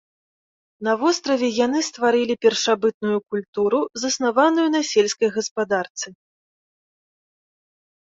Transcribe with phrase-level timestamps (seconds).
[0.85, 6.07] На востраве яны стварылі першабытную культуру заснаваную на сельскай гаспадарцы.